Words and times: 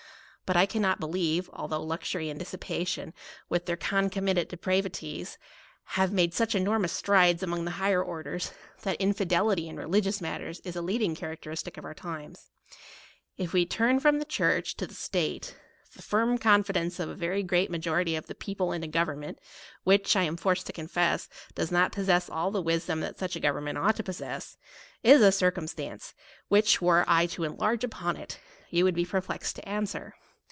But 0.51 0.57
I 0.57 0.65
cannot 0.65 0.99
believe, 0.99 1.49
although 1.53 1.81
luxury 1.81 2.27
and 2.29 2.37
dissipation 2.37 3.13
with 3.47 3.65
their 3.67 3.77
concomitant 3.77 4.49
de 4.49 4.57
pravities 4.57 5.37
have 5.95 6.11
made 6.11 6.33
such 6.33 6.55
enormous 6.55 6.91
strides 6.91 7.41
among 7.41 7.63
the 7.63 7.71
higher 7.79 8.03
orders, 8.03 8.51
that 8.81 8.99
infidelity 8.99 9.69
in 9.69 9.77
re 9.77 9.85
ligious 9.85 10.19
matters 10.19 10.59
is 10.65 10.75
a 10.75 10.81
leading 10.81 11.15
characteristick 11.15 11.77
of 11.77 11.85
our 11.85 11.93
times. 11.93 12.49
If 13.37 13.53
we 13.53 13.65
tum 13.65 14.01
from 14.01 14.19
the 14.19 14.25
church 14.25 14.75
to 14.75 14.85
the 14.87 14.93
state, 14.93 15.55
the 15.95 16.01
firm 16.01 16.37
confidence 16.37 16.99
of 16.99 17.07
a 17.07 17.15
very 17.15 17.43
great 17.43 17.71
ma 17.71 17.77
jority 17.77 18.17
of 18.17 18.27
the 18.27 18.35
people 18.35 18.73
in 18.73 18.83
a 18.83 18.89
government, 18.89 19.39
which, 19.85 20.17
I 20.17 20.23
am 20.23 20.35
forced 20.35 20.65
to 20.67 20.73
confess, 20.73 21.29
does 21.55 21.71
not 21.71 21.93
possess 21.93 22.29
all 22.29 22.51
the 22.51 22.61
wisdom 22.61 22.99
that 22.99 23.17
such 23.19 23.37
a 23.37 23.39
government 23.39 23.77
ought 23.77 23.95
to 23.95 24.03
possess, 24.03 24.57
is 25.01 25.21
a 25.21 25.31
circumstance, 25.31 26.13
which, 26.49 26.81
were 26.81 27.05
I 27.07 27.25
to 27.27 27.45
enlarge 27.45 27.85
upon 27.85 28.17
it, 28.17 28.37
you 28.69 28.83
would 28.83 28.95
be 28.95 29.05
perplexed 29.05 29.55
to 29.55 29.69
answer. 29.69 30.13